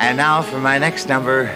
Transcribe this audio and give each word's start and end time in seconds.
And 0.00 0.16
now 0.16 0.40
for 0.40 0.58
my 0.58 0.78
next 0.78 1.10
number, 1.10 1.54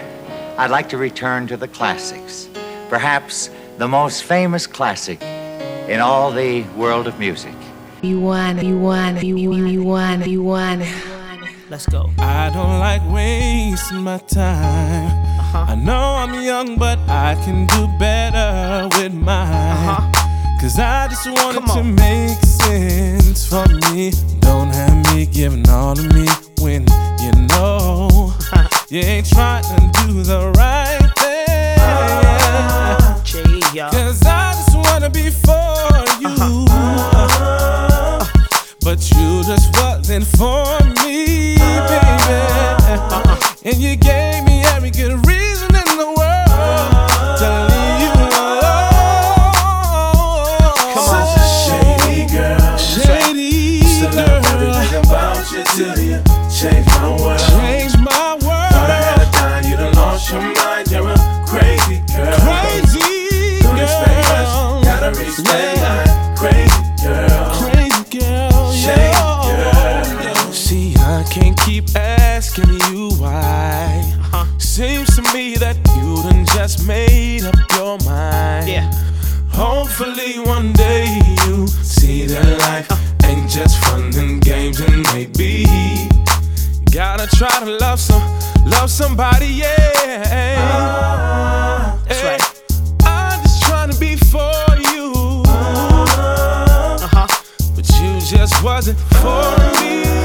I'd 0.57 0.69
like 0.69 0.87
to 0.89 0.97
return 0.97 1.47
to 1.47 1.57
the 1.57 1.67
classics. 1.67 2.47
Perhaps 2.89 3.49
the 3.79 3.87
most 3.87 4.23
famous 4.23 4.67
classic 4.67 5.19
in 5.89 5.99
all 5.99 6.31
the 6.31 6.61
world 6.77 7.07
of 7.07 7.17
music. 7.17 7.55
You 8.03 8.19
want, 8.19 8.63
you 8.63 8.77
want, 8.77 9.23
you, 9.23 9.35
you, 9.35 9.65
you 9.65 9.83
want, 9.83 10.27
you 10.27 10.43
want. 10.43 10.83
Let's 11.71 11.87
go. 11.87 12.11
I 12.19 12.51
don't 12.53 12.77
like 12.79 13.01
wasting 13.11 14.01
my 14.01 14.19
time. 14.19 15.07
Uh-huh. 15.39 15.65
I 15.69 15.75
know 15.75 16.15
I'm 16.19 16.43
young, 16.43 16.77
but 16.77 16.99
I 17.09 17.33
can 17.43 17.65
do 17.65 17.87
better 17.97 18.87
with 18.95 19.11
mine. 19.11 19.49
Uh-huh. 19.51 20.61
Cause 20.61 20.77
I 20.77 21.07
just 21.07 21.27
wanted 21.27 21.65
to 21.73 21.83
make 21.83 22.37
sense 22.37 23.47
for 23.47 23.65
me. 23.91 24.11
Don't 24.39 24.69
have 24.69 25.15
me 25.15 25.25
giving 25.25 25.67
all 25.67 25.99
of 25.99 26.13
me 26.13 26.27
when 26.59 26.83
you 26.83 26.87
know 26.87 26.94
you 28.95 29.01
ain't 29.01 29.27
trying 29.27 29.61
to 29.61 30.07
do 30.07 30.23
the 30.23 30.53
right 30.55 30.94
try 87.35 87.59
to 87.59 87.65
love 87.65 87.99
some, 87.99 88.21
love 88.65 88.89
somebody, 88.89 89.47
yeah. 89.47 89.67
That's 92.07 92.21
Hey, 92.21 92.27
right. 92.27 92.54
Just 98.47 98.63
wasn't 98.63 98.99
for 98.99 99.57
me, 99.81 100.24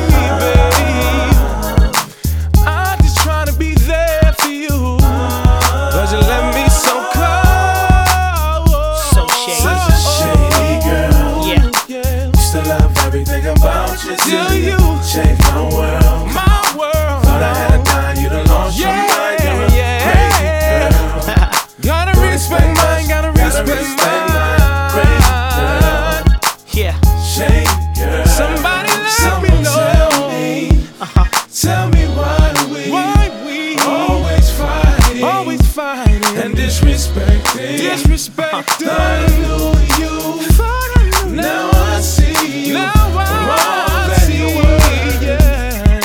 disrespecting? 36.70 37.78
disrespecting. 37.78 38.86
Thought 38.86 39.00
I 39.00 39.26
knew 39.42 39.66
you, 39.98 40.14
Thought 40.54 40.90
I 40.96 40.98
knew. 41.26 41.34
now 41.42 41.70
I 41.72 42.00
see 42.00 42.68
you. 42.68 42.74
Now 42.74 42.92
For 42.92 43.18
all 43.18 43.90
I 43.90 44.16
see, 44.22 44.38
you 44.38 44.48
were. 44.56 44.78
yeah. 45.26 46.00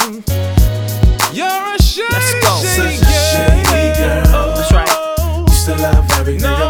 You're 1.38 1.66
a 1.76 1.82
shady, 1.82 2.10
Let's 2.12 2.34
go. 2.42 2.52
shady 2.66 2.98
Such 2.98 3.06
a 3.06 3.14
shady 3.30 3.88
girl. 4.00 4.56
That's 4.56 4.72
right. 4.74 4.90
Oh, 4.90 5.46
Still 5.52 5.78
love 5.78 6.12
everything 6.20 6.42
No. 6.42 6.56
about 6.56 6.65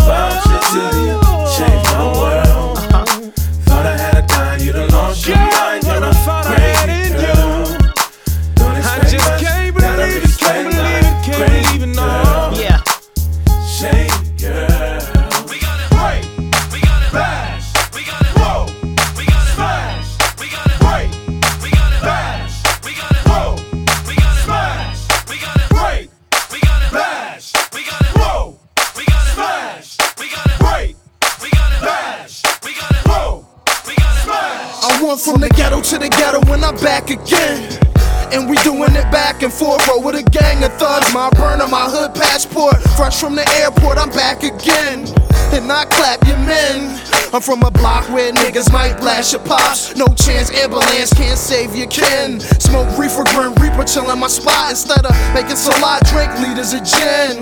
I'm 47.36 47.42
from 47.42 47.64
a 47.64 47.72
block 47.72 48.08
where 48.16 48.32
niggas 48.32 48.72
might 48.72 48.96
blast 48.96 49.34
your 49.34 49.44
pops. 49.44 49.94
No 49.94 50.08
chance, 50.16 50.50
ambulance 50.56 51.12
can't 51.12 51.38
save 51.38 51.76
your 51.76 51.92
kin. 51.92 52.40
Smoke 52.40 52.88
reefer, 52.98 53.28
grim 53.36 53.52
reaper, 53.60 53.84
chillin' 53.84 54.24
my 54.24 54.32
spot. 54.32 54.70
Instead 54.72 55.04
of 55.04 55.12
making 55.36 55.60
salad, 55.60 56.00
drink 56.08 56.32
liters 56.40 56.72
of 56.72 56.88
gin. 56.88 57.36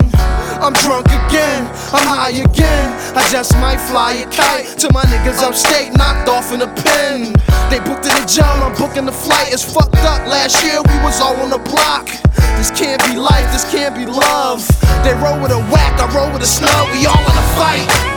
I'm 0.58 0.74
drunk 0.82 1.06
again, 1.06 1.70
I'm 1.94 2.10
high 2.10 2.34
again. 2.34 2.90
I 3.14 3.22
just 3.30 3.54
might 3.62 3.78
fly 3.78 4.14
a 4.14 4.26
kite 4.34 4.66
to 4.82 4.90
my 4.92 5.04
niggas 5.06 5.38
upstate, 5.46 5.94
knocked 5.94 6.28
off 6.28 6.50
in 6.50 6.62
a 6.62 6.70
pen. 6.74 7.30
They 7.70 7.78
booked 7.78 8.10
in 8.10 8.18
a 8.18 8.26
job, 8.26 8.66
I'm 8.66 8.74
booking 8.74 9.06
the 9.06 9.14
flight. 9.14 9.54
It's 9.54 9.62
fucked 9.62 10.02
up. 10.02 10.26
Last 10.26 10.58
year 10.66 10.82
we 10.82 10.96
was 11.06 11.20
all 11.20 11.38
on 11.38 11.50
the 11.50 11.62
block. 11.70 12.10
This 12.58 12.74
can't 12.74 12.98
be 13.06 13.14
life, 13.14 13.46
this 13.54 13.62
can't 13.70 13.94
be 13.94 14.06
love. 14.06 14.66
They 15.06 15.14
roll 15.22 15.38
with 15.38 15.54
a 15.54 15.62
whack, 15.70 16.02
I 16.02 16.10
roll 16.10 16.32
with 16.34 16.42
a 16.42 16.50
snub. 16.50 16.90
We 16.90 17.06
all 17.06 17.14
in 17.14 17.38
a 17.38 17.46
fight. 17.54 18.14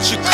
You 0.00 0.29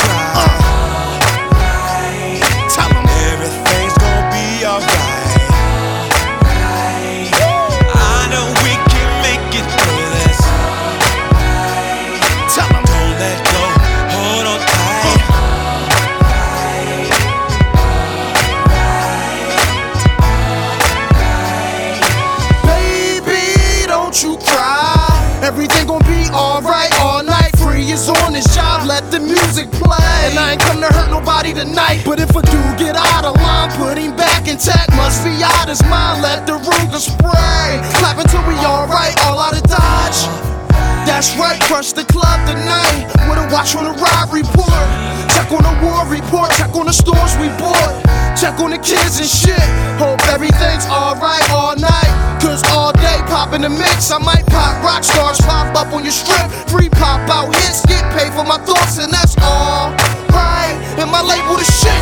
That's 41.17 41.33
right, 41.41 41.57
crush 41.63 41.97
the 41.97 42.05
club 42.05 42.45
tonight. 42.45 43.09
With 43.25 43.41
a 43.41 43.49
watch 43.49 43.73
on 43.73 43.89
the 43.89 43.97
ride 43.97 44.29
report. 44.29 44.85
Check 45.33 45.49
on 45.49 45.65
the 45.65 45.73
war 45.81 46.05
report, 46.13 46.53
check 46.61 46.77
on 46.77 46.85
the 46.85 46.93
stores 46.93 47.33
we 47.41 47.49
bought. 47.57 48.05
Check 48.37 48.61
on 48.61 48.69
the 48.69 48.77
kids 48.77 49.17
and 49.17 49.25
shit. 49.25 49.65
Hope 49.97 50.21
everything's 50.29 50.85
alright 50.85 51.41
all 51.49 51.73
night. 51.73 52.13
Cause 52.45 52.61
all 52.69 52.93
day 52.93 53.17
pop 53.33 53.57
in 53.57 53.63
the 53.65 53.73
mix. 53.73 54.13
I 54.13 54.21
might 54.21 54.45
pop 54.53 54.77
rock 54.85 55.05
stars, 55.05 55.41
pop 55.41 55.73
up 55.73 55.89
on 55.97 56.05
your 56.05 56.13
strip. 56.13 56.53
Free 56.69 56.91
pop 56.93 57.25
out 57.33 57.49
hits, 57.65 57.81
get 57.87 58.05
paid 58.13 58.29
for 58.37 58.45
my 58.45 58.61
thoughts, 58.69 59.01
and 59.01 59.09
that's 59.09 59.41
all 59.41 59.97
right. 60.37 60.77
And 61.01 61.09
my 61.09 61.25
label 61.25 61.57
the 61.57 61.65
shit. 61.65 61.97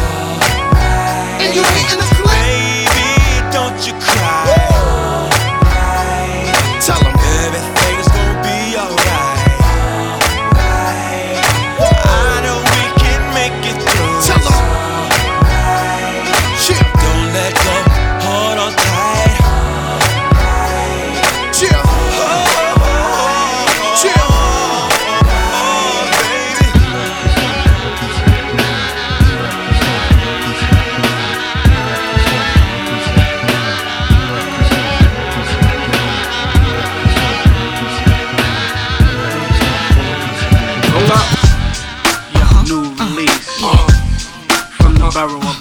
And 1.39 1.55
you 1.55 1.63
hating 1.63 2.03
the 2.03 2.14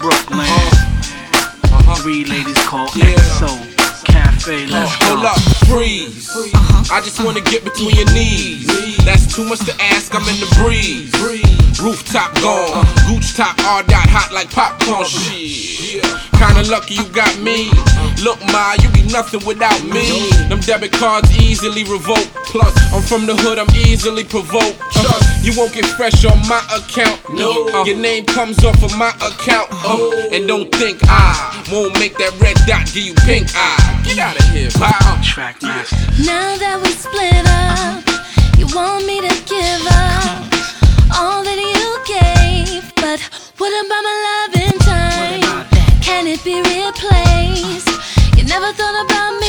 Brooklyn. 0.04 0.44
Uh-huh. 0.44 1.80
Uh-huh. 1.80 1.96
Three 2.04 2.26
ladies 2.26 2.60
called 2.68 2.92
yeah. 2.94 3.16
XO. 3.16 3.48
Cafe, 4.04 4.66
uh, 4.66 4.68
let's 4.68 4.92
Hold 5.08 5.24
up, 5.24 5.40
freeze. 5.72 6.28
I 6.92 7.00
just 7.00 7.24
wanna 7.24 7.40
get 7.40 7.64
between 7.64 7.96
your 7.96 8.12
knees. 8.12 8.68
That's 9.08 9.34
too 9.34 9.48
much 9.48 9.64
to 9.64 9.72
ask, 9.80 10.14
I'm 10.14 10.28
in 10.28 10.36
the 10.44 10.50
breeze. 10.60 11.08
Rooftop 11.80 12.36
gone, 12.44 12.84
gooch 13.08 13.32
top, 13.34 13.56
all 13.64 13.82
dot 13.84 14.10
hot 14.12 14.34
like 14.34 14.52
popcorn. 14.52 15.08
Uh-huh. 15.08 15.48
Shit. 15.48 16.04
Kinda 16.36 16.68
lucky 16.70 16.96
you 16.96 17.08
got 17.16 17.40
me. 17.40 17.72
Look, 18.24 18.40
ma, 18.54 18.72
you 18.80 18.88
be 18.92 19.04
nothing 19.12 19.44
without 19.46 19.84
me. 19.84 20.30
Them 20.48 20.62
debit 20.62 20.94
cards 20.94 21.30
easily 21.38 21.84
revoke. 21.84 22.24
Plus, 22.48 22.72
I'm 22.94 23.02
from 23.02 23.26
the 23.26 23.36
hood, 23.36 23.60
I'm 23.60 23.68
easily 23.76 24.24
provoked. 24.24 24.80
Trust, 24.96 25.44
you 25.44 25.52
won't 25.60 25.74
get 25.74 25.86
fresh 26.00 26.24
on 26.24 26.40
my 26.48 26.64
account. 26.72 27.20
No, 27.36 27.68
your 27.84 27.98
name 27.98 28.24
comes 28.26 28.64
off 28.64 28.82
of 28.82 28.96
my 28.98 29.10
account. 29.20 29.68
Uh, 29.84 30.32
and 30.32 30.48
don't 30.48 30.72
think 30.72 31.00
I 31.04 31.36
won't 31.70 32.00
make 32.00 32.16
that 32.16 32.32
red 32.40 32.56
dot 32.66 32.88
give 32.96 33.04
you 33.04 33.16
pink 33.28 33.52
eye. 33.56 34.02
Get 34.08 34.18
out 34.20 34.40
of 34.40 34.46
here, 34.56 34.72
pal. 34.72 35.20
Track 35.22 35.62
master. 35.62 36.24
Now 36.24 36.56
that 36.64 36.80
we 36.80 36.96
split 36.96 37.44
up, 37.44 38.08
you 38.56 38.72
want 38.72 39.04
me 39.06 39.20
to 39.20 39.36
give 39.52 39.84
up 40.00 40.48
all 41.20 41.44
that 41.44 41.60
you 41.60 41.92
gave. 42.08 42.88
But 43.04 43.20
what 43.60 43.72
about 43.84 44.00
my 44.00 44.16
love 44.24 44.54
in 44.64 44.76
time? 44.80 45.68
Can 46.00 46.28
it 46.28 46.42
be 46.46 46.64
replaced? 46.64 47.83
Never 48.54 48.72
thought 48.72 49.06
about 49.06 49.34
me, 49.42 49.43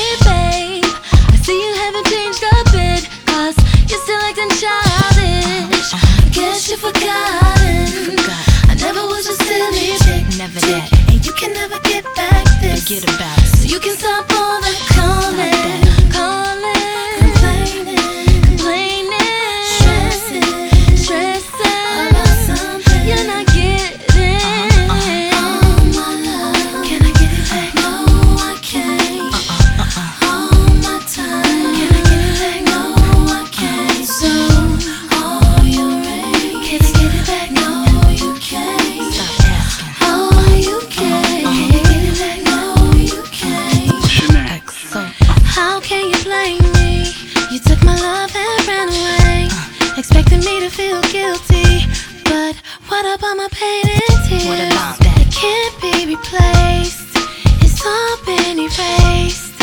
what 53.15 53.21
about 53.21 53.37
my 53.37 53.49
pain 53.53 53.85
and 53.87 54.25
tears? 54.27 54.75
That? 54.75 54.99
It 55.23 55.31
can't 55.31 55.77
be 55.79 56.17
replaced. 56.17 57.15
It's 57.63 57.79
all 57.87 58.17
been 58.27 58.59
erased. 58.59 59.55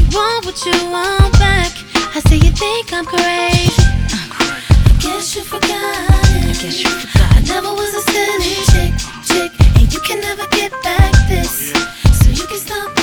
You 0.00 0.08
want 0.16 0.46
what 0.46 0.56
you 0.64 0.72
want 0.88 1.32
back. 1.36 1.72
I 2.16 2.20
see 2.28 2.36
you 2.36 2.52
think 2.52 2.92
I'm 2.94 3.04
crazy. 3.04 3.76
I 3.76 4.08
uh-huh. 4.08 4.96
guess 5.00 5.36
you 5.36 5.42
forgot. 5.42 5.68
I 5.68 6.56
guess 6.56 6.80
you 6.80 6.88
forgot. 6.88 7.28
I 7.36 7.40
never 7.44 7.68
was 7.76 7.92
a 7.92 8.02
silly 8.08 8.56
chick, 8.72 8.94
chick, 9.28 9.52
and 9.76 9.92
you 9.92 10.00
can 10.00 10.20
never 10.20 10.46
get 10.48 10.72
back 10.82 11.12
this. 11.28 11.72
Oh, 11.74 12.12
so 12.22 12.30
you 12.30 12.46
can 12.46 12.56
stop 12.56 12.93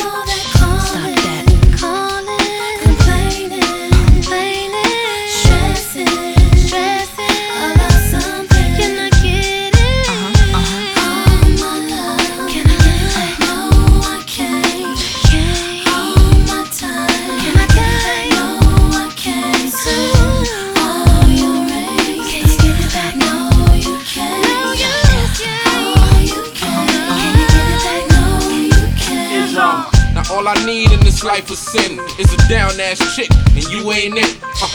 life 31.31 31.49
of 31.49 31.57
sin 31.57 31.97
is 32.19 32.33
a 32.33 32.49
down 32.49 32.77
ass 32.81 32.99
chick, 33.15 33.29
and 33.55 33.63
you 33.71 33.89
ain't 33.93 34.17
it. 34.17 34.35
Uh, 34.43 34.67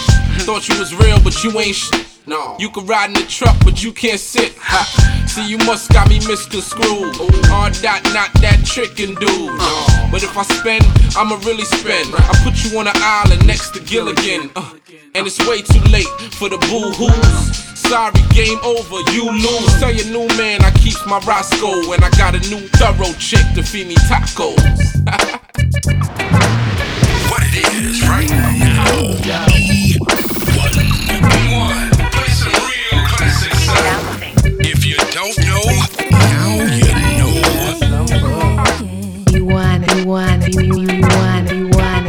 thought 0.49 0.67
you 0.67 0.79
was 0.79 0.95
real, 0.95 1.21
but 1.21 1.45
you 1.45 1.53
ain't 1.61 1.77
sh. 1.77 1.91
No, 2.27 2.57
you 2.59 2.71
can 2.71 2.87
ride 2.87 3.09
in 3.09 3.13
the 3.13 3.27
truck, 3.29 3.55
but 3.63 3.85
you 3.85 3.93
can't 3.93 4.19
sit. 4.19 4.57
Ha. 4.57 4.81
See, 5.29 5.47
you 5.47 5.59
must 5.69 5.93
got 5.93 6.09
me 6.09 6.17
misconstrued. 6.27 7.13
Hard 7.53 7.75
dot, 7.85 8.03
not 8.17 8.33
that 8.41 8.65
trickin' 8.65 9.21
dude. 9.21 9.53
No. 9.53 10.09
But 10.11 10.23
if 10.23 10.33
I 10.33 10.45
spend, 10.45 10.83
I'ma 11.15 11.37
really 11.45 11.67
spend. 11.67 12.09
I 12.17 12.33
put 12.43 12.57
you 12.65 12.79
on 12.79 12.89
an 12.89 12.97
island 12.97 13.47
next 13.47 13.73
to 13.75 13.81
Gilligan. 13.81 14.49
Uh, 14.57 14.81
and 15.15 15.27
it's 15.27 15.39
way 15.47 15.61
too 15.61 15.85
late 15.93 16.09
for 16.41 16.49
the 16.49 16.57
boo 16.73 16.89
hoos. 16.97 17.53
Sorry, 17.77 18.17
game 18.33 18.59
over, 18.65 19.05
you 19.13 19.29
lose. 19.29 19.79
Tell 19.79 19.93
your 19.93 20.09
new 20.09 20.27
man 20.41 20.65
I 20.65 20.71
keeps 20.71 21.05
my 21.05 21.21
Roscoe, 21.29 21.93
and 21.93 22.03
I 22.03 22.09
got 22.17 22.35
a 22.35 22.41
new 22.49 22.65
thorough 22.81 23.13
chick 23.21 23.45
to 23.57 23.63
feed 23.63 23.89
me 23.89 23.97
tacos. 24.09 25.53
What 25.85 27.43
it 27.53 27.69
is 27.85 28.01
right 28.09 28.31
now. 28.31 28.87
E1. 30.87 31.91
Play 32.13 32.33
some 32.33 32.57
real 32.65 33.01
classics. 33.09 33.63
If 34.61 34.87
you 34.87 34.97
don't 35.13 35.37
know, 35.45 35.65
now 36.11 36.65
you 36.73 36.93
know. 37.19 37.33
You 39.33 39.45
want 39.45 39.85
it, 39.85 39.97
you 39.97 40.07
want 40.07 40.49
you, 40.49 40.63
you, 40.63 40.81
you 40.81 41.01
want 41.03 41.53
you 41.53 41.69
want. 41.69 42.07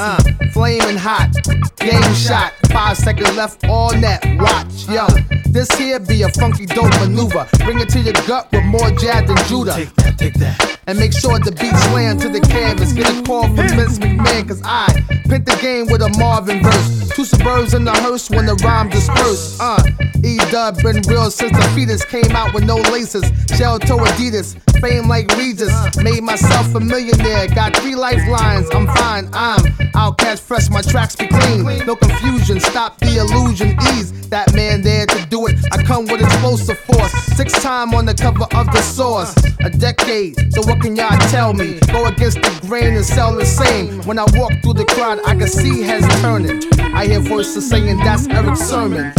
Uh, 0.00 0.18
flaming 0.52 0.96
hot, 0.96 1.30
game 1.76 2.14
shot, 2.14 2.52
five 2.72 2.96
seconds 2.96 3.36
left, 3.36 3.64
all 3.68 3.92
net. 3.96 4.20
Watch, 4.40 4.88
yo, 4.88 5.06
this 5.46 5.70
here 5.72 6.00
be 6.00 6.22
a 6.22 6.28
funky 6.30 6.66
dope 6.66 6.90
maneuver. 7.00 7.46
Bring 7.64 7.80
it 7.80 7.88
to 7.90 8.00
your 8.00 8.14
gut 8.26 8.50
with 8.52 8.64
more 8.64 8.90
jab 8.90 9.26
than 9.26 9.36
Judah. 9.46 9.74
Take 9.74 9.94
that, 9.94 10.18
take 10.18 10.34
that. 10.34 10.77
And 10.88 10.98
make 10.98 11.12
sure 11.12 11.38
the 11.38 11.52
beat 11.52 11.76
slam 11.92 12.18
to 12.20 12.30
the 12.30 12.40
canvas. 12.40 12.94
Get 12.94 13.14
a 13.14 13.22
call 13.22 13.42
from 13.42 13.68
Vince 13.76 13.98
McMahon, 13.98 14.48
cause 14.48 14.62
I 14.64 14.86
pent 15.28 15.44
the 15.44 15.54
game 15.60 15.86
with 15.86 16.00
a 16.00 16.08
Marvin 16.18 16.62
verse. 16.62 17.10
Two 17.14 17.26
suburbs 17.26 17.74
in 17.74 17.84
the 17.84 17.92
hearse 17.92 18.30
when 18.30 18.46
the 18.46 18.54
rhyme 18.64 18.88
disperse. 18.88 19.60
Uh, 19.60 19.82
E 20.24 20.38
Dub 20.50 20.80
been 20.82 21.02
real 21.06 21.30
since 21.30 21.52
the 21.52 21.62
fetus 21.74 22.06
came 22.06 22.34
out 22.34 22.54
with 22.54 22.64
no 22.64 22.76
laces. 22.76 23.22
Shell 23.54 23.80
toe 23.80 23.98
Adidas, 23.98 24.56
fame 24.80 25.08
like 25.08 25.28
Regis. 25.36 25.74
Made 25.98 26.22
myself 26.22 26.74
a 26.74 26.80
millionaire, 26.80 27.48
got 27.48 27.76
three 27.76 27.94
lifelines. 27.94 28.70
I'm 28.72 28.86
fine, 28.86 29.28
I'm 29.34 29.60
OutKast 29.92 30.40
fresh, 30.40 30.70
my 30.70 30.80
tracks 30.80 31.14
be 31.14 31.26
clean. 31.26 31.64
No 31.86 31.96
confusion, 31.96 32.60
stop 32.60 32.98
the 32.98 33.18
illusion, 33.18 33.76
ease. 33.92 34.28
That 34.30 34.54
man 34.54 34.80
there 34.82 35.04
to 35.04 35.26
do 35.26 35.46
it. 35.48 35.56
I 35.70 35.82
come 35.82 36.06
with 36.06 36.22
explosive 36.22 36.78
force. 36.78 37.12
Six 37.36 37.52
time 37.62 37.94
on 37.94 38.06
the 38.06 38.14
cover 38.14 38.46
of 38.54 38.66
the 38.72 38.80
source. 38.82 39.34
A 39.64 39.70
decade, 39.70 40.36
so 40.54 40.62
what 40.62 40.80
can 40.80 40.94
y'all 40.94 41.18
tell 41.30 41.52
me? 41.52 41.78
Go 41.92 42.06
against 42.06 42.40
the 42.40 42.66
grain 42.66 42.94
and 42.94 43.04
sell 43.04 43.34
the 43.34 43.44
same. 43.44 44.00
When 44.02 44.18
I 44.18 44.24
walk 44.34 44.52
through 44.62 44.74
the 44.74 44.84
crowd, 44.84 45.18
I 45.26 45.34
can 45.34 45.48
see 45.48 45.82
heads 45.82 46.06
turning. 46.20 46.62
I 46.94 47.06
hear 47.06 47.20
voices 47.20 47.68
saying 47.68 47.98
that's 47.98 48.28
Eric 48.28 48.56
Sermon. 48.56 49.12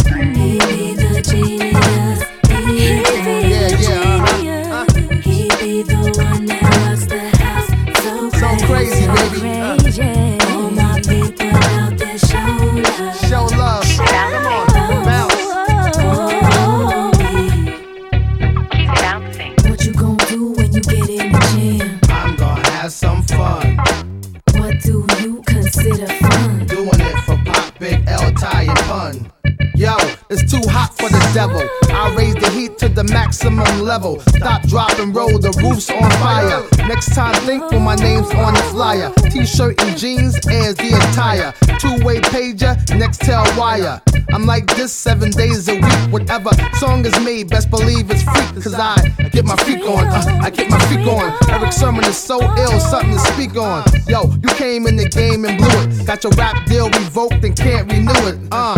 Yo, 29.80 29.96
it's 30.28 30.44
too 30.50 30.60
hot 30.68 30.94
for 30.98 31.08
the 31.08 31.30
devil. 31.32 31.62
I 31.88 32.14
raise 32.14 32.34
the 32.34 32.50
heat 32.50 32.76
to 32.78 32.88
the 32.88 33.04
maximum 33.04 33.80
level. 33.80 34.20
Stop, 34.20 34.62
drop, 34.64 34.98
and 34.98 35.14
roll, 35.14 35.38
the 35.38 35.52
roof's 35.62 35.88
on 35.88 36.10
fire. 36.20 36.62
Next 36.86 37.14
time, 37.14 37.34
think 37.46 37.70
when 37.70 37.82
my 37.82 37.94
name's 37.94 38.30
on 38.34 38.52
the 38.54 38.62
flyer. 38.70 39.10
T 39.30 39.46
shirt 39.46 39.80
and 39.82 39.96
jeans, 39.96 40.36
as 40.48 40.74
the 40.76 40.92
attire. 40.92 41.54
Two 41.78 42.04
way 42.04 42.20
pager, 42.20 42.76
next 42.98 43.22
tail 43.22 43.44
wire. 43.56 44.02
I'm 44.32 44.44
like 44.44 44.66
this 44.76 44.92
seven 44.92 45.30
days 45.30 45.68
a 45.68 45.74
week. 45.74 46.12
Whatever 46.12 46.50
song 46.74 47.04
is 47.06 47.18
made, 47.20 47.48
best 47.48 47.70
believe 47.70 48.10
it's 48.10 48.22
freak. 48.22 48.62
Cause 48.62 48.74
I 48.74 48.96
get 49.32 49.44
my 49.44 49.56
freak 49.56 49.82
on. 49.82 50.06
Uh, 50.06 50.40
I 50.42 50.50
get 50.50 50.70
my 50.70 50.78
freak 50.86 51.06
on. 51.06 51.32
Eric 51.48 51.72
Sermon 51.72 52.04
is 52.04 52.16
so 52.18 52.40
ill, 52.58 52.78
something 52.80 53.12
to 53.12 53.18
speak 53.32 53.56
on. 53.56 53.82
Yo, 54.06 54.30
you 54.30 54.48
came 54.54 54.86
in 54.86 54.96
the 54.96 55.08
game 55.08 55.44
and 55.46 55.58
blew 55.58 55.70
it. 55.80 56.06
Got 56.06 56.22
your 56.22 56.32
rap 56.34 56.66
deal 56.66 56.90
revoked 56.90 57.42
and 57.44 57.56
can't 57.56 57.90
renew 57.90 58.28
it. 58.28 58.38
Uh. 58.52 58.76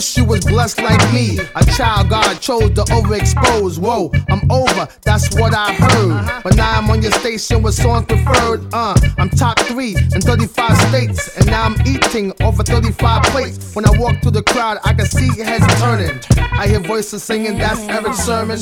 Wish 0.00 0.16
you 0.16 0.24
was 0.24 0.42
blessed 0.46 0.78
like 0.78 1.12
me. 1.12 1.38
A 1.56 1.62
child 1.76 2.08
God 2.08 2.40
chose 2.40 2.70
to 2.70 2.84
overexpose. 2.84 3.78
Whoa, 3.78 4.10
I'm 4.30 4.50
over, 4.50 4.88
that's 5.02 5.34
what 5.34 5.52
I 5.54 5.74
heard. 5.74 6.42
But 6.42 6.56
now 6.56 6.78
I'm 6.78 6.88
on 6.88 7.02
your 7.02 7.12
station 7.12 7.62
with 7.62 7.74
songs 7.74 8.06
preferred. 8.06 8.66
Uh, 8.72 8.94
I'm 9.18 9.28
top 9.28 9.58
three 9.58 9.94
in 10.14 10.22
35 10.22 10.74
states. 10.88 11.36
And 11.36 11.46
now 11.48 11.64
I'm 11.64 11.76
eating 11.86 12.32
over 12.40 12.62
35 12.62 13.24
plates. 13.24 13.74
When 13.74 13.84
I 13.84 13.90
walk 13.98 14.22
through 14.22 14.30
the 14.30 14.42
crowd, 14.42 14.78
I 14.86 14.94
can 14.94 15.04
see 15.04 15.38
heads 15.38 15.66
turning. 15.82 16.18
I 16.38 16.66
hear 16.66 16.80
voices 16.80 17.22
singing, 17.22 17.58
that's 17.58 17.80
Eric 17.80 18.14
Sermon. 18.14 18.58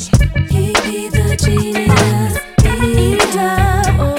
He 0.51 0.73
be 0.83 1.09
the 1.09 1.37
genius 1.41 2.35
leader. 2.83 4.18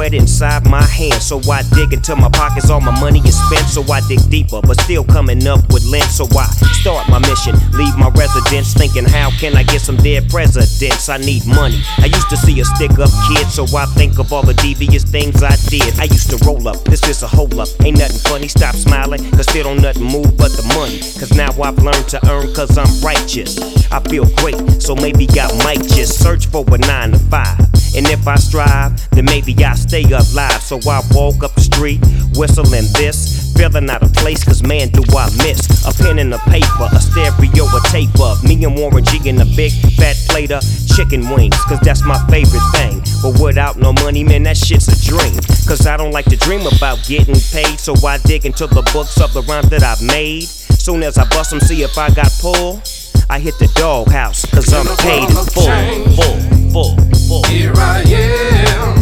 Sweat 0.00 0.14
inside 0.14 0.64
my 0.66 0.82
hands. 0.82 1.26
So 1.26 1.40
I 1.50 1.62
dig 1.74 1.92
into 1.92 2.16
my 2.16 2.30
pockets, 2.30 2.70
all 2.70 2.80
my 2.80 2.98
money 3.00 3.20
is 3.20 3.36
spent. 3.36 3.66
So 3.68 3.82
I 3.92 4.00
dig 4.08 4.20
deeper, 4.30 4.60
but 4.62 4.80
still 4.80 5.04
coming 5.04 5.46
up 5.46 5.60
with 5.72 5.84
lint. 5.84 6.04
So 6.04 6.24
I 6.38 6.46
start 6.80 7.06
my 7.10 7.18
mission, 7.18 7.54
leave 7.72 7.94
my 7.98 8.08
residence, 8.16 8.72
thinking, 8.72 9.04
how 9.04 9.30
can 9.30 9.56
I 9.56 9.62
get 9.62 9.82
some 9.82 9.96
dead 9.96 10.30
presidents? 10.30 11.10
I 11.10 11.18
need 11.18 11.46
money. 11.46 11.82
I 11.98 12.06
used 12.06 12.30
to 12.30 12.36
see 12.38 12.58
a 12.60 12.64
stick 12.64 12.92
up 12.92 13.10
kid, 13.28 13.46
so 13.48 13.64
I 13.76 13.84
think 13.98 14.18
of 14.18 14.32
all 14.32 14.42
the 14.42 14.54
devious 14.54 15.04
things 15.04 15.42
I 15.42 15.56
did. 15.68 15.98
I 16.00 16.04
used 16.04 16.30
to 16.30 16.38
roll 16.46 16.66
up, 16.66 16.82
this 16.84 17.06
is 17.06 17.22
a 17.22 17.28
hole 17.28 17.60
up. 17.60 17.68
Ain't 17.84 17.98
nothing 17.98 18.20
funny, 18.30 18.48
stop 18.48 18.76
smiling, 18.76 19.20
cause 19.32 19.50
still 19.50 19.64
don't 19.64 19.82
nothing 19.82 20.04
move 20.04 20.34
but 20.38 20.52
the 20.56 20.64
money. 20.74 21.00
Cause 21.20 21.34
now 21.34 21.50
I've 21.60 21.78
learned 21.78 22.08
to 22.08 22.20
earn, 22.30 22.54
cause 22.54 22.78
I'm 22.78 22.92
righteous. 23.04 23.58
I 23.92 24.00
feel 24.08 24.24
great, 24.36 24.80
so 24.80 24.94
maybe 24.94 25.28
I 25.38 25.52
might 25.64 25.82
just 25.82 26.22
search 26.22 26.46
for 26.46 26.64
a 26.72 26.78
nine 26.78 27.12
to 27.12 27.18
five. 27.18 27.60
And 27.96 28.06
if 28.06 28.26
I 28.28 28.36
strive, 28.36 29.10
then 29.10 29.24
maybe 29.24 29.52
I 29.64 29.74
stay 29.90 30.04
alive. 30.04 30.62
So 30.62 30.78
I 30.88 31.02
walk 31.10 31.42
up 31.42 31.52
the 31.54 31.60
street, 31.60 31.98
whistling 32.38 32.86
this, 32.94 33.52
feeling 33.58 33.90
out 33.90 34.04
of 34.04 34.14
place, 34.14 34.44
cause 34.44 34.62
man, 34.62 34.88
do 34.90 35.02
I 35.10 35.26
miss 35.42 35.82
a 35.82 35.90
pen 35.90 36.20
and 36.20 36.32
a 36.32 36.38
paper, 36.46 36.86
a 36.86 37.00
stereo, 37.00 37.66
a 37.66 37.80
tape 37.90 38.14
of 38.22 38.38
me 38.44 38.54
and 38.62 38.78
Warren 38.78 39.04
G 39.04 39.18
in 39.28 39.40
a 39.40 39.48
big 39.58 39.72
fat 39.98 40.14
plate 40.30 40.52
of 40.52 40.62
chicken 40.94 41.28
wings, 41.28 41.58
cause 41.66 41.80
that's 41.80 42.04
my 42.06 42.18
favorite 42.30 42.62
thing. 42.70 43.02
But 43.20 43.42
without 43.42 43.78
no 43.78 43.92
money, 43.92 44.22
man, 44.22 44.44
that 44.44 44.56
shit's 44.56 44.86
a 44.86 44.94
dream. 45.02 45.34
Cause 45.66 45.84
I 45.86 45.96
don't 45.96 46.12
like 46.12 46.26
to 46.26 46.36
dream 46.36 46.62
about 46.70 47.02
getting 47.08 47.34
paid, 47.50 47.80
so 47.80 47.94
I 48.06 48.18
dig 48.18 48.46
into 48.46 48.68
the 48.68 48.86
books 48.94 49.20
of 49.20 49.34
the 49.34 49.42
rhymes 49.42 49.70
that 49.70 49.82
I've 49.82 50.02
made. 50.06 50.44
Soon 50.78 51.02
as 51.02 51.18
I 51.18 51.28
bust 51.30 51.50
them, 51.50 51.58
see 51.58 51.82
if 51.82 51.98
I 51.98 52.10
got 52.10 52.30
pull. 52.40 52.80
I 53.28 53.40
hit 53.40 53.58
the 53.58 53.66
doghouse, 53.74 54.46
cause 54.54 54.72
I'm 54.72 54.86
paid 55.02 55.26
in 55.26 55.34
full, 55.50 55.66
full, 56.14 56.38
full, 56.70 56.96
full. 57.26 57.44
Here 57.44 57.72
I 57.74 58.02
am. 58.06 58.99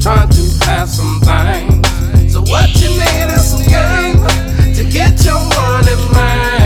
Trying 0.00 0.28
to 0.28 0.64
have 0.64 0.88
some 0.88 1.20
things. 1.20 2.32
So 2.32 2.40
what 2.42 2.68
you 2.80 2.88
need 2.88 3.34
is 3.34 3.50
some 3.50 3.66
game 3.66 4.74
to 4.74 4.84
get 4.92 5.24
your 5.24 5.34
money, 5.34 6.12
man. 6.12 6.57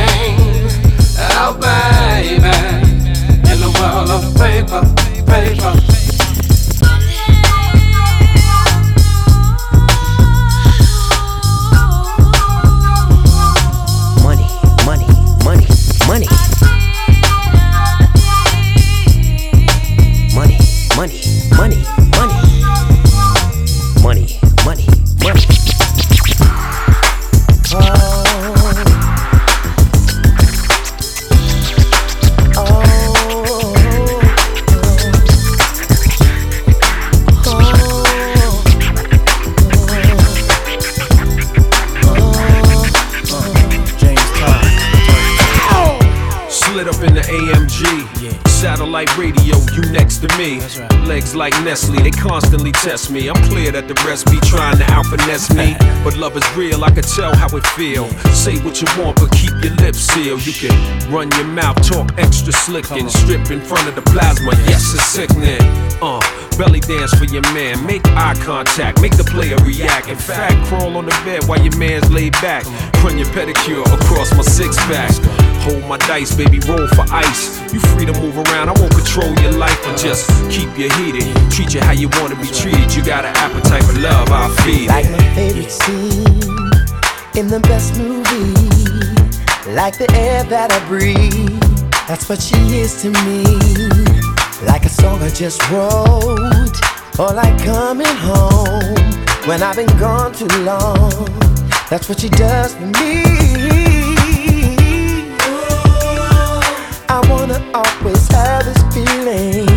Radio, 49.16 49.56
you 49.74 49.82
next 49.90 50.18
to 50.18 50.28
me. 50.38 50.60
Legs 51.06 51.34
like 51.34 51.52
Nestle, 51.64 52.02
they 52.02 52.10
constantly 52.10 52.72
test 52.72 53.10
me. 53.10 53.28
I'm 53.28 53.42
clear 53.48 53.70
that 53.72 53.88
the 53.88 53.94
rest 54.06 54.26
be 54.26 54.38
trying 54.40 54.78
to 54.78 54.84
out 54.92 55.06
finesse 55.06 55.50
me. 55.54 55.76
But 56.04 56.16
love 56.16 56.36
is 56.36 56.44
real, 56.56 56.84
I 56.84 56.90
can 56.90 57.02
tell 57.02 57.34
how 57.34 57.48
it 57.56 57.66
feel. 57.78 58.08
Say 58.32 58.58
what 58.58 58.80
you 58.80 58.88
want, 58.98 59.16
but 59.16 59.30
keep 59.32 59.52
your 59.62 59.74
lips 59.76 59.98
sealed. 59.98 60.44
You 60.46 60.52
can 60.52 60.74
run 61.10 61.30
your 61.32 61.44
mouth, 61.44 61.76
talk 61.86 62.12
extra 62.18 62.52
slick, 62.52 62.90
and 62.92 63.10
strip 63.10 63.50
in 63.50 63.60
front 63.60 63.88
of 63.88 63.94
the 63.94 64.02
plasma. 64.02 64.52
Yes, 64.68 64.94
it's 64.94 65.04
sickening. 65.04 65.60
Uh, 66.00 66.20
belly 66.56 66.80
dance 66.80 67.12
for 67.14 67.24
your 67.24 67.42
man. 67.54 67.84
Make 67.86 68.06
eye 68.08 68.34
contact, 68.42 69.00
make 69.00 69.16
the 69.16 69.24
player 69.24 69.56
react. 69.64 70.08
In 70.08 70.16
fact, 70.16 70.66
crawl 70.66 70.96
on 70.96 71.06
the 71.06 71.16
bed 71.24 71.44
while 71.44 71.60
your 71.60 71.76
man's 71.76 72.10
laid 72.10 72.32
back. 72.42 72.64
Run 73.02 73.18
your 73.18 73.28
pedicure 73.28 73.84
across 73.94 74.32
my 74.34 74.42
six 74.42 74.76
pack. 74.86 75.12
Hold 75.62 75.84
my 75.86 75.96
dice, 75.96 76.34
baby, 76.34 76.58
roll 76.66 76.88
for 76.88 77.06
ice. 77.10 77.60
You 77.72 77.78
free 77.78 78.04
to 78.04 78.12
move 78.20 78.36
around, 78.36 78.68
I 78.68 78.72
won't 78.72 78.92
control 78.92 79.32
your 79.40 79.52
life, 79.52 79.78
but 79.84 79.96
just 79.96 80.28
keep 80.50 80.76
you 80.76 80.90
heated. 80.98 81.22
Treat 81.52 81.72
you 81.74 81.80
how 81.80 81.92
you 81.92 82.08
wanna 82.18 82.34
be 82.34 82.48
treated. 82.48 82.92
You 82.92 83.04
got 83.04 83.24
an 83.24 83.34
appetite 83.36 83.84
for 83.84 83.98
love, 84.00 84.28
I'll 84.30 84.50
feed 84.62 84.88
Like 84.88 85.08
my 85.10 85.34
favorite 85.34 85.70
scene 85.70 86.26
in 87.36 87.46
the 87.46 87.60
best 87.60 87.96
movie. 87.96 88.54
Like 89.72 89.98
the 89.98 90.10
air 90.14 90.42
that 90.44 90.72
I 90.72 90.84
breathe. 90.88 91.60
That's 92.08 92.28
what 92.28 92.42
she 92.42 92.56
is 92.80 93.00
to 93.02 93.10
me. 93.24 93.44
Like 94.66 94.84
a 94.84 94.88
song 94.88 95.22
I 95.22 95.30
just 95.30 95.62
wrote. 95.70 96.76
Or 97.20 97.32
like 97.32 97.56
coming 97.62 98.16
home 98.16 98.96
when 99.46 99.62
I've 99.62 99.76
been 99.76 99.96
gone 99.96 100.32
too 100.32 100.48
long. 100.64 101.26
That's 101.88 102.08
what 102.08 102.18
she 102.18 102.28
does 102.30 102.74
for 102.74 102.86
me. 102.86 103.81
gonna 107.46 107.72
always 107.74 108.28
have 108.28 108.64
this 108.64 108.80
feeling. 108.94 109.68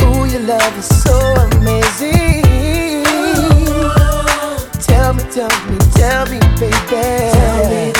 Ooh, 0.00 0.24
your 0.24 0.40
love 0.40 0.78
is 0.78 0.88
so 1.02 1.16
amazing. 1.52 2.42
Tell 4.80 5.12
me, 5.12 5.22
tell 5.30 5.50
me, 5.68 5.78
tell 5.92 6.24
me, 6.30 6.38
baby. 6.58 6.72
Tell 6.88 7.70
me 7.70 7.97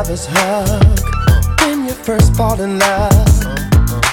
lover's 0.00 0.26
hug 0.30 0.98
when 1.60 1.84
you 1.84 1.92
first 1.92 2.34
fall 2.34 2.58
in 2.58 2.78
love. 2.78 3.44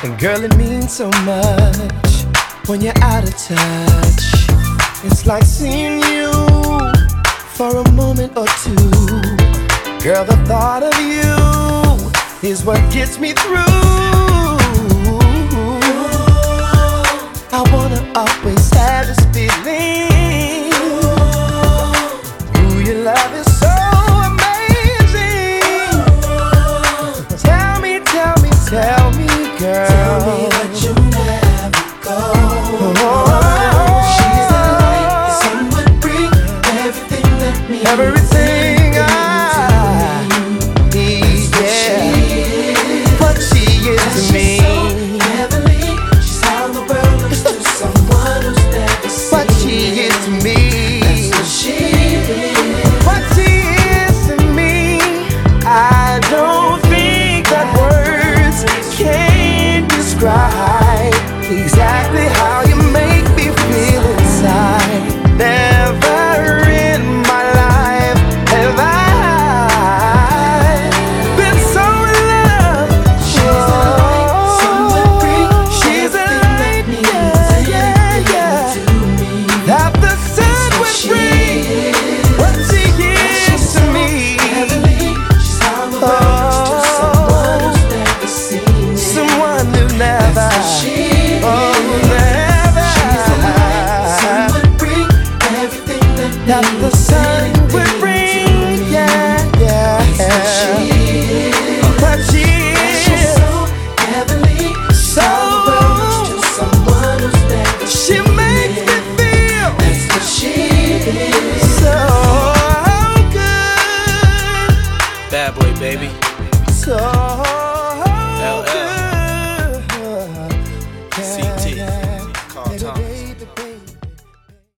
And 0.04 0.20
girl, 0.20 0.44
it 0.44 0.54
means 0.58 0.92
so 0.92 1.10
much 1.24 2.26
when 2.68 2.82
you're 2.82 3.02
out 3.02 3.24
of 3.24 3.34
touch. 3.38 4.24
It's 5.06 5.26
like 5.26 5.46
seeing 5.46 6.00
you 6.12 6.32
for 7.56 7.78
a 7.78 7.92
moment 7.94 8.36
or 8.36 8.48
two. 8.64 8.92
Girl, 10.04 10.26
the 10.26 10.38
thought 10.46 10.84
of 10.84 10.98
you 11.16 12.50
is 12.50 12.66
what 12.66 12.82
gets 12.92 13.18
me 13.18 13.32
through. 13.32 13.74
I 17.60 17.62
wanna 17.72 18.02
always 18.14 18.67